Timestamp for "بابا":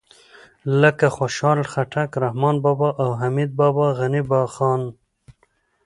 2.63-2.89, 3.59-3.87